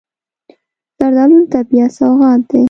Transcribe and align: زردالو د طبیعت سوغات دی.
زردالو 0.99 1.37
د 1.43 1.45
طبیعت 1.53 1.91
سوغات 1.99 2.41
دی. 2.49 2.59